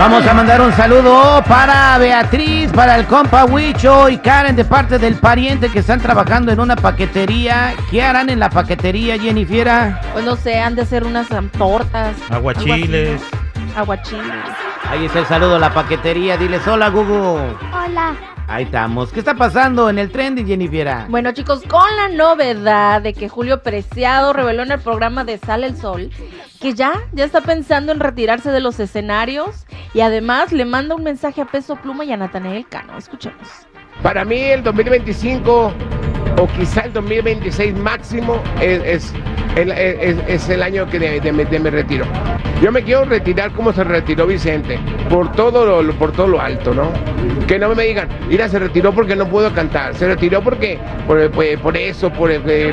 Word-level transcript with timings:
Vamos 0.00 0.26
a 0.26 0.32
mandar 0.32 0.62
un 0.62 0.72
saludo 0.72 1.44
para 1.46 1.98
Beatriz, 1.98 2.72
para 2.72 2.96
el 2.96 3.04
compa 3.04 3.44
Huicho 3.44 4.08
y 4.08 4.16
Karen 4.16 4.56
de 4.56 4.64
parte 4.64 4.98
del 4.98 5.16
pariente 5.16 5.68
que 5.68 5.80
están 5.80 6.00
trabajando 6.00 6.50
en 6.50 6.58
una 6.58 6.74
paquetería. 6.74 7.74
¿Qué 7.90 8.02
harán 8.02 8.30
en 8.30 8.40
la 8.40 8.48
paquetería, 8.48 9.18
Jennifiera? 9.18 10.00
Pues 10.14 10.24
no 10.24 10.36
sé, 10.36 10.58
han 10.58 10.74
de 10.74 10.82
hacer 10.82 11.04
unas 11.04 11.28
tortas. 11.58 12.16
Aguachiles. 12.30 13.20
Aguachiles. 13.76 14.69
Ahí 14.88 15.04
está 15.04 15.20
el 15.20 15.26
saludo 15.26 15.56
a 15.56 15.58
la 15.58 15.72
paquetería. 15.72 16.36
Diles 16.36 16.66
hola, 16.66 16.88
Gugu. 16.88 17.38
Hola. 17.72 18.16
Ahí 18.48 18.64
estamos. 18.64 19.12
¿Qué 19.12 19.20
está 19.20 19.34
pasando 19.34 19.88
en 19.88 19.98
el 19.98 20.10
trending, 20.10 20.46
Jennifiera? 20.46 21.06
Bueno, 21.08 21.30
chicos, 21.32 21.62
con 21.68 21.84
la 21.96 22.08
novedad 22.08 23.00
de 23.00 23.12
que 23.12 23.28
Julio 23.28 23.62
Preciado 23.62 24.32
reveló 24.32 24.64
en 24.64 24.72
el 24.72 24.80
programa 24.80 25.24
de 25.24 25.38
Sale 25.38 25.68
el 25.68 25.76
Sol 25.76 26.10
que 26.60 26.74
ya, 26.74 26.92
ya 27.12 27.24
está 27.24 27.40
pensando 27.40 27.90
en 27.92 28.00
retirarse 28.00 28.50
de 28.50 28.60
los 28.60 28.78
escenarios 28.80 29.66
y 29.94 30.00
además 30.00 30.52
le 30.52 30.64
manda 30.64 30.94
un 30.94 31.02
mensaje 31.02 31.40
a 31.40 31.46
Peso 31.46 31.76
Pluma 31.76 32.04
y 32.04 32.12
a 32.12 32.16
Natanael 32.16 32.66
Cano. 32.68 32.98
Escuchemos. 32.98 33.48
Para 34.02 34.24
mí 34.24 34.38
el 34.38 34.62
2025 34.62 35.72
o 36.40 36.46
quizá 36.48 36.80
el 36.82 36.92
2026 36.94 37.76
máximo 37.76 38.42
es, 38.60 39.12
es, 40.26 40.48
el, 40.48 40.62
año 40.62 40.88
que 40.88 40.98
de, 40.98 41.20
de 41.20 41.32
mi- 41.32 41.70
retiro. 41.70 42.06
Yo 42.62 42.72
me 42.72 42.82
quiero 42.82 43.04
retirar 43.04 43.52
como 43.52 43.72
se 43.72 43.84
retiró 43.84 44.26
Vicente, 44.26 44.78
por 45.10 45.32
todo 45.32 45.82
lo, 45.82 45.92
por 45.94 46.12
todo 46.12 46.28
lo 46.28 46.40
alto, 46.40 46.72
¿no? 46.74 46.90
Que 47.46 47.58
no 47.58 47.74
me 47.74 47.84
digan, 47.84 48.08
mira, 48.28 48.48
se 48.48 48.58
retiró 48.58 48.92
porque 48.92 49.16
no 49.16 49.26
pudo 49.28 49.52
cantar, 49.52 49.94
se 49.94 50.06
retiró 50.06 50.40
porque 50.42 50.78
por, 51.06 51.30
por- 51.30 51.76
eso, 51.76 52.10
eh, 52.28 52.72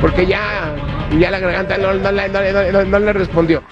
porque 0.00 0.26
ya, 0.26 0.74
ya 1.18 1.30
la 1.30 1.40
garganta 1.40 1.76
no, 1.78 1.94
no 1.94 2.84
no 2.84 2.98
le 3.00 3.12
respondió. 3.12 3.62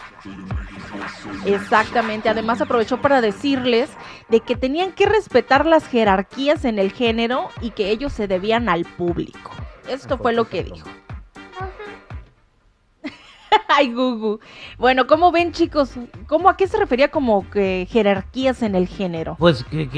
Exactamente, 1.45 2.29
además 2.29 2.61
aprovechó 2.61 3.01
para 3.01 3.21
decirles 3.21 3.91
de 4.29 4.41
que 4.41 4.57
tenían 4.57 4.93
que 4.93 5.07
respetar 5.07 5.67
las 5.67 5.87
jerarquías 5.87 6.65
en 6.65 6.79
el 6.79 6.93
género 6.93 7.49
y 7.61 7.71
que 7.71 7.91
ellos 7.91 8.13
se 8.13 8.29
debían 8.29 8.69
al 8.69 8.85
público. 8.85 9.51
Esto 9.89 10.19
fue 10.19 10.33
lo 10.33 10.49
que 10.49 10.65
dijo. 10.65 10.89
Ay, 13.69 13.93
Gugu. 13.93 14.41
Bueno, 14.79 15.07
¿cómo 15.07 15.31
ven, 15.31 15.53
chicos? 15.53 15.93
¿Cómo 16.27 16.49
a 16.49 16.57
qué 16.57 16.67
se 16.67 16.77
refería 16.77 17.11
como 17.11 17.49
que 17.51 17.87
jerarquías 17.91 18.63
en 18.63 18.75
el 18.75 18.89
género? 18.89 19.37
Pues 19.39 19.65
que, 19.65 19.89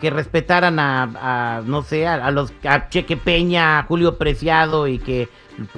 que, 0.00 0.10
respetaran 0.10 0.78
a, 0.78 1.62
no 1.64 1.82
sé, 1.82 2.06
a, 2.06 2.14
a 2.14 2.30
los 2.30 2.52
a 2.64 2.88
Cheque 2.88 3.16
Peña, 3.16 3.78
a 3.78 3.82
Julio 3.84 4.18
Preciado 4.18 4.86
y 4.86 4.98
que 4.98 5.28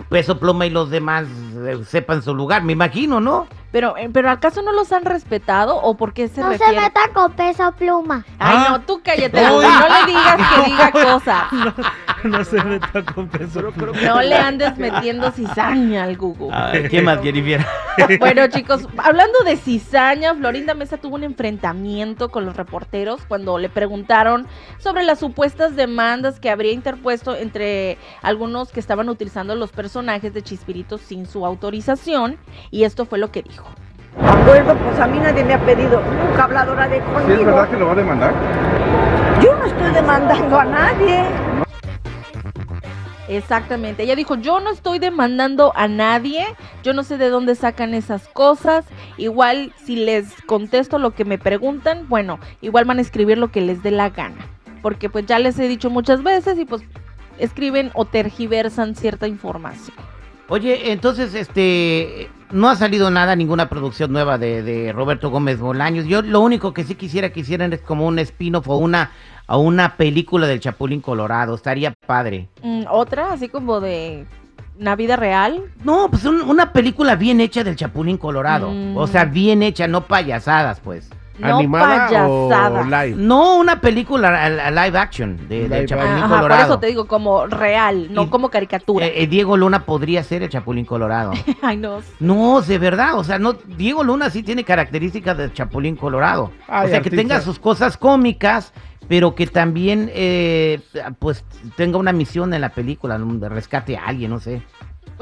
Peso 0.08 0.38
Pluma 0.38 0.66
y 0.66 0.70
los 0.70 0.90
demás 0.90 1.26
eh, 1.56 1.80
sepan 1.86 2.22
su 2.22 2.34
lugar, 2.34 2.62
me 2.62 2.72
imagino, 2.72 3.20
¿no? 3.20 3.46
Pero, 3.72 3.96
eh, 3.96 4.10
pero 4.12 4.30
¿acaso 4.30 4.60
no 4.62 4.70
los 4.72 4.92
han 4.92 5.04
respetado 5.04 5.76
o 5.76 5.96
por 5.96 6.12
qué 6.12 6.28
se 6.28 6.40
No 6.42 6.52
se 6.52 6.72
meta 6.72 7.00
con 7.14 7.32
peso 7.32 7.72
pluma. 7.72 8.24
Ay, 8.38 8.56
Ah. 8.58 8.66
no, 8.70 8.80
tú 8.82 9.00
cállate, 9.02 9.42
no 9.42 9.60
le 9.60 9.66
digas 10.06 10.36
que 10.54 10.70
diga 10.70 10.92
cosas. 10.92 11.42
No 12.22 12.44
se 12.44 12.62
meta 12.62 13.02
con 13.02 13.26
peso. 13.26 13.62
No 14.04 14.22
le 14.22 14.36
andes 14.36 14.76
metiendo 14.78 15.32
cizaña 15.32 16.04
al 16.04 16.16
Gugu. 16.16 16.50
Ay, 16.52 16.88
¿Qué 16.88 17.02
más, 17.02 17.20
Jennifer? 17.20 17.66
Bueno, 18.19 18.47
chicos, 18.48 18.88
hablando 18.98 19.41
de 19.44 19.56
cizaña, 19.56 20.34
Florinda 20.34 20.75
Mesa 20.75 20.97
tuvo 20.97 21.16
un 21.16 21.25
enfrentamiento 21.25 22.30
con 22.30 22.44
los 22.44 22.56
reporteros 22.56 23.25
cuando 23.26 23.58
le 23.58 23.69
preguntaron 23.69 24.47
sobre 24.78 25.03
las 25.03 25.19
supuestas 25.19 25.76
demandas 25.76 26.41
que 26.41 26.50
habría 26.50 26.72
interpuesto 26.72 27.36
entre 27.36 27.98
algunos 28.22 28.70
que 28.72 28.81
estaban 28.81 29.08
utilizando 29.08 29.54
los 29.54 29.72
personajes 29.72 30.34
de 30.34 30.42
Chispirito 30.42 30.98
sin 30.98 31.26
su 31.26 31.44
autorización. 31.47 32.36
Y 32.70 32.84
esto 32.84 33.06
fue 33.06 33.19
lo 33.19 33.31
que 33.31 33.42
dijo. 33.42 33.69
acuerdo, 34.19 34.76
pues 34.76 34.98
a 34.98 35.06
mí 35.06 35.19
nadie 35.19 35.44
me 35.44 35.54
ha 35.54 35.64
pedido 35.64 36.00
nunca 36.00 36.44
habladora 36.44 36.88
de 36.88 37.00
conmigo. 37.00 37.26
¿Sí 37.26 37.32
es 37.32 37.44
verdad 37.44 37.69
que 37.69 37.76
lo 37.76 37.86
va 37.86 37.92
a 37.92 37.97
demandar? 37.97 38.34
Yo 39.42 39.56
no 39.56 39.64
estoy 39.66 39.92
demandando 39.92 40.58
a 40.58 40.64
nadie. 40.64 41.61
Exactamente. 43.28 44.02
Ella 44.02 44.16
dijo, 44.16 44.36
yo 44.36 44.60
no 44.60 44.70
estoy 44.70 44.98
demandando 44.98 45.72
a 45.76 45.88
nadie, 45.88 46.44
yo 46.82 46.92
no 46.92 47.04
sé 47.04 47.18
de 47.18 47.28
dónde 47.28 47.54
sacan 47.54 47.94
esas 47.94 48.28
cosas. 48.28 48.84
Igual 49.16 49.72
si 49.84 49.96
les 49.96 50.32
contesto 50.46 50.98
lo 50.98 51.14
que 51.14 51.24
me 51.24 51.38
preguntan, 51.38 52.08
bueno, 52.08 52.38
igual 52.60 52.84
van 52.84 52.98
a 52.98 53.02
escribir 53.02 53.38
lo 53.38 53.50
que 53.50 53.60
les 53.60 53.82
dé 53.82 53.90
la 53.90 54.10
gana. 54.10 54.48
Porque 54.82 55.08
pues 55.08 55.26
ya 55.26 55.38
les 55.38 55.58
he 55.58 55.68
dicho 55.68 55.90
muchas 55.90 56.22
veces 56.22 56.58
y 56.58 56.64
pues 56.64 56.82
escriben 57.38 57.90
o 57.94 58.04
tergiversan 58.04 58.94
cierta 58.96 59.28
información. 59.28 59.96
Oye, 60.48 60.92
entonces, 60.92 61.34
este, 61.34 62.28
no 62.52 62.68
ha 62.68 62.76
salido 62.76 63.10
nada, 63.10 63.34
ninguna 63.36 63.68
producción 63.68 64.12
nueva 64.12 64.38
de, 64.38 64.62
de 64.62 64.92
Roberto 64.92 65.30
Gómez 65.30 65.58
Bolaños. 65.58 66.06
Yo 66.06 66.22
lo 66.22 66.40
único 66.40 66.72
que 66.72 66.84
sí 66.84 66.94
quisiera 66.94 67.30
que 67.30 67.40
hicieran 67.40 67.72
es 67.72 67.80
como 67.80 68.06
un 68.06 68.18
spin-off 68.18 68.68
o 68.68 68.76
una, 68.76 69.10
o 69.48 69.58
una 69.58 69.96
película 69.96 70.46
del 70.46 70.60
Chapulín 70.60 71.00
Colorado. 71.00 71.54
Estaría 71.54 71.92
padre. 72.06 72.48
Mm, 72.62 72.82
Otra, 72.90 73.32
así 73.32 73.48
como 73.48 73.80
de 73.80 74.26
una 74.78 74.96
vida 74.96 75.16
real. 75.16 75.62
No, 75.84 76.08
pues 76.10 76.24
un- 76.24 76.42
una 76.42 76.72
película 76.72 77.16
bien 77.16 77.40
hecha 77.40 77.64
del 77.64 77.76
Chapulín 77.76 78.18
Colorado. 78.18 78.70
Mm. 78.70 78.96
O 78.96 79.06
sea, 79.06 79.24
bien 79.24 79.62
hecha, 79.62 79.86
no 79.88 80.06
payasadas, 80.06 80.80
pues. 80.80 81.10
No 81.42 81.58
¿Animada 81.58 82.28
o 82.28 82.84
live? 82.84 83.14
No 83.16 83.56
una 83.56 83.80
película 83.80 84.48
live 84.70 84.97
action 84.98 85.48
de, 85.48 85.62
Live 85.64 85.86
Chapulín 85.86 86.12
Ajá, 86.12 86.28
por 86.28 86.36
Colorado. 86.36 86.64
eso 86.64 86.78
te 86.78 86.86
digo, 86.86 87.06
como 87.06 87.47
real, 87.47 88.12
no 88.12 88.22
Y- 88.22 88.26
como 88.28 88.48
caricatura. 88.48 89.06
Eh, 89.06 89.22
eh, 89.22 89.26
Diego 89.26 89.56
Luna 89.56 89.84
podría 89.84 90.22
ser 90.22 90.42
el 90.42 90.48
Chapulín 90.48 90.84
Colorado. 90.84 91.32
Ay, 91.62 91.76
no. 91.76 91.98
No, 92.20 92.60
de 92.62 92.78
verdad, 92.78 93.19
o 93.19 93.25
sea, 93.25 93.38
no, 93.38 93.54
Diego 93.54 94.04
Luna 94.04 94.31
sí 94.31 94.42
tiene 94.42 94.62
características 94.64 95.36
del 95.36 95.52
Chapulín 95.52 95.97
Colorado. 95.97 96.52
Ay, 96.69 96.86
o 96.86 96.91
sea, 96.91 97.02
que 97.02 97.10
tenga 97.10 97.41
sus 97.41 97.58
cosas 97.58 97.97
cómicas, 97.97 98.72
pero 99.08 99.34
que 99.34 99.47
también, 99.48 100.10
eh, 100.14 100.81
pues, 101.19 101.44
tenga 101.76 101.98
una 101.98 102.12
misión 102.12 102.54
en 102.54 102.60
la 102.60 102.69
película, 102.69 103.19
¿no? 103.19 103.34
de 103.34 103.48
rescate 103.48 103.97
a 103.97 104.04
alguien, 104.06 104.31
no 104.31 104.38
sé. 104.38 104.62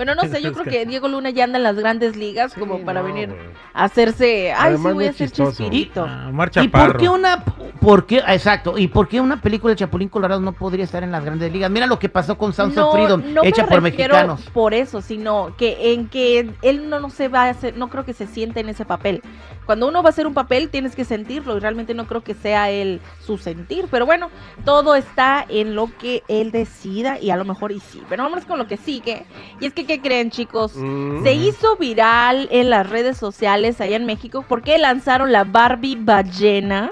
Bueno, 0.01 0.15
no 0.15 0.23
sé, 0.23 0.41
yo 0.41 0.55
creo 0.55 0.65
que 0.65 0.87
Diego 0.87 1.09
Luna 1.09 1.29
ya 1.29 1.45
anda 1.45 1.59
en 1.59 1.63
las 1.63 1.77
grandes 1.77 2.17
ligas 2.17 2.55
como 2.55 2.79
para 2.87 3.03
no, 3.03 3.09
venir 3.09 3.37
a 3.75 3.85
hacerse, 3.85 4.51
ay, 4.51 4.69
Además, 4.69 4.93
sí, 4.93 4.95
voy 4.95 5.05
a 5.05 5.13
chistoso. 5.13 5.51
chispirito. 5.51 6.07
Ah, 6.09 6.31
¿Y 6.63 6.69
por 6.69 6.97
qué 6.97 7.11
una, 7.11 7.45
por 7.45 8.07
qué, 8.07 8.23
exacto, 8.27 8.79
y 8.79 8.89
por 8.89 9.09
qué 9.09 9.21
una 9.21 9.43
película 9.43 9.73
de 9.75 9.77
Chapulín 9.77 10.09
Colorado 10.09 10.41
no 10.41 10.55
podría 10.55 10.87
estar 10.87 11.03
en 11.03 11.13
las 11.13 11.23
grandes 11.23 11.53
ligas? 11.53 11.71
Mira 11.71 11.87
lo 11.87 11.99
que 11.99 12.09
pasó 12.09 12.39
con 12.39 12.55
Sounds 12.55 12.79
of 12.79 12.95
Freedom, 12.95 13.23
no 13.35 13.45
hecha 13.45 13.65
me 13.65 13.69
por 13.69 13.83
mexicanos. 13.83 14.41
por 14.55 14.73
eso, 14.73 15.03
sino 15.03 15.55
que 15.59 15.93
en 15.93 16.09
que 16.09 16.51
él 16.63 16.89
no, 16.89 16.99
no 16.99 17.11
se 17.11 17.29
va 17.29 17.43
a 17.45 17.51
hacer, 17.51 17.77
no 17.77 17.91
creo 17.91 18.07
que 18.07 18.15
se 18.15 18.27
siente 18.27 18.61
en 18.61 18.71
ese 18.71 18.87
papel. 18.87 19.21
Cuando 19.67 19.87
uno 19.87 20.03
va 20.03 20.09
a 20.09 20.11
hacer 20.11 20.27
un 20.27 20.35
papel 20.35 20.69
tienes 20.69 20.97
que 20.97 21.05
sentirlo 21.05 21.57
y 21.57 21.61
realmente 21.61 21.95
no 21.95 22.07
creo 22.07 22.23
que 22.23 22.35
sea 22.35 22.71
él 22.71 23.01
su 23.25 23.39
sentir, 23.39 23.87
pero 23.91 24.07
bueno, 24.07 24.31
todo 24.65 24.95
está 24.95 25.45
en 25.49 25.75
lo 25.75 25.89
que 25.99 26.23
él 26.29 26.51
decida 26.51 27.19
y 27.21 27.31
a 27.31 27.37
lo 27.37 27.45
mejor 27.45 27.73
y 27.73 27.81
sí. 27.81 28.03
Pero 28.09 28.25
vámonos 28.25 28.45
con 28.47 28.59
lo 28.59 28.67
que 28.67 28.77
sigue. 28.77 29.27
Y 29.61 29.67
es 29.67 29.73
que, 29.73 29.87
¿qué 29.87 30.01
creen 30.01 30.31
chicos? 30.31 30.73
Mm. 30.75 31.23
Se 31.23 31.35
hizo 31.35 31.77
viral 31.77 32.49
en 32.51 32.71
las 32.71 32.89
redes 32.89 33.17
sociales 33.17 33.81
allá 33.81 33.97
en 33.97 34.07
México 34.07 34.45
porque 34.49 34.79
lanzaron 34.79 35.33
la 35.33 35.45
Barbie 35.45 35.97
ballena. 35.97 36.91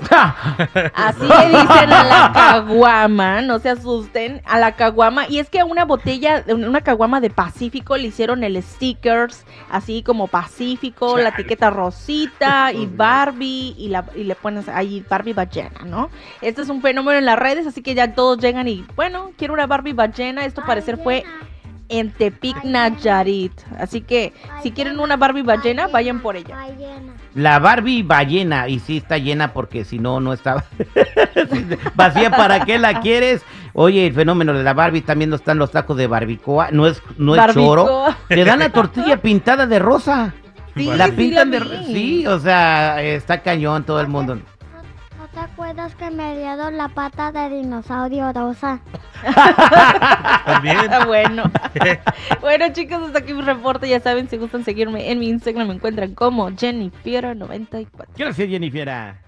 Así 0.94 1.23
le 1.23 1.47
dicen 1.49 1.93
a 1.93 2.05
la 2.05 2.32
caguama, 2.32 3.43
no 3.43 3.59
se 3.59 3.71
asusten, 3.71 4.43
a 4.44 4.59
la 4.59 4.76
caguama. 4.76 5.26
Y 5.29 5.38
es 5.38 5.50
que 5.50 5.61
a 5.61 5.64
una 5.64 5.85
botella, 5.85 6.44
una 6.49 6.81
caguama 6.82 7.21
de 7.21 7.31
Pacífico 7.31 7.97
le 7.97 8.09
hicieron 8.09 8.44
el 8.44 8.62
stickers, 8.62 9.44
así 9.71 10.03
como 10.03 10.29
Pacífico, 10.29 11.19
la 11.19 11.31
etiqueta 11.31 11.71
rosita 11.71 12.57
y 12.72 12.87
Barbie, 12.87 13.75
y, 13.78 13.88
la, 13.88 14.05
y 14.14 14.25
le 14.25 14.34
pones 14.34 14.69
ahí 14.69 15.05
Barbie 15.08 15.32
ballena, 15.32 15.81
¿no? 15.87 16.10
Este 16.40 16.62
es 16.62 16.69
un 16.69 16.82
fenómeno 16.82 17.19
en 17.19 17.25
las 17.25 17.38
redes, 17.38 17.66
así 17.66 17.82
que 17.82 17.94
ya 17.94 18.14
todos 18.14 18.38
llegan 18.38 18.69
y, 18.69 18.84
bueno, 18.96 19.31
quiero 19.37 19.55
una 19.55 19.66
Barbie 19.66 19.93
ballena. 19.93 20.44
Esto 20.44 20.62
parecer 20.64 20.99
fue 20.99 21.25
en 21.88 22.10
Tepic, 22.10 22.64
Nayarit. 22.64 23.52
Así 23.78 24.00
que 24.00 24.32
si 24.62 24.70
quieren 24.70 25.00
una 25.00 25.16
Barbie 25.16 25.43
ballena, 25.43 25.88
vayan 25.88 26.20
por 26.20 26.37
ella. 26.37 26.56
Ballena. 26.56 27.14
La 27.34 27.58
Barbie 27.58 28.02
ballena, 28.02 28.69
y 28.69 28.78
sí 28.78 28.99
está 28.99 29.19
llena 29.19 29.52
porque 29.52 29.84
si 29.84 29.99
no, 29.99 30.20
no 30.20 30.32
estaba 30.32 30.64
vacía. 31.94 32.31
¿Para 32.31 32.64
qué 32.64 32.78
la 32.78 33.00
quieres? 33.00 33.43
Oye, 33.75 34.06
el 34.06 34.14
fenómeno 34.14 34.52
de 34.54 34.64
la 34.64 34.75
Barbie 34.75 35.02
también 35.02 35.31
no 35.31 35.37
están 35.37 35.58
los 35.58 35.70
tacos 35.70 35.96
de 35.96 36.06
barbicoa, 36.06 36.70
no 36.72 36.87
es, 36.87 37.02
no 37.16 37.37
es 37.37 37.54
choro. 37.54 38.06
Te 38.28 38.44
dan 38.44 38.58
la 38.58 38.70
tortilla 38.70 39.19
pintada 39.19 39.66
de 39.66 39.78
rosa. 39.78 40.34
La 40.78 41.08
pintan 41.08 41.50
de... 41.50 41.60
Sí, 41.86 42.26
o 42.26 42.38
sea, 42.38 43.02
está 43.02 43.42
cañón 43.42 43.84
todo 43.84 44.00
el 44.00 44.08
mundo. 44.08 44.36
¿No 44.36 45.28
te 45.32 45.40
acuerdas 45.40 45.94
que 45.94 46.10
me 46.10 46.36
dieron 46.36 46.76
la 46.76 46.88
pata 46.88 47.32
de 47.32 47.56
dinosaurio 47.56 48.32
rosa? 48.32 48.80
También. 50.46 50.78
Ah, 50.90 51.04
bueno. 51.06 51.50
bueno, 52.40 52.72
chicos, 52.72 53.02
hasta 53.02 53.19
aquí 53.19 53.34
mi 53.34 53.42
reporte. 53.42 53.88
Ya 53.88 54.00
saben, 54.00 54.28
si 54.28 54.36
gustan 54.36 54.64
seguirme 54.64 55.10
en 55.10 55.19
mi 55.19 55.28
Instagram, 55.28 55.69
me 55.69 55.75
encuentran 55.75 56.14
como 56.14 56.50
Jennifiera94. 56.50 57.86
Gracias, 58.16 58.48
Jennifiera. 58.48 59.20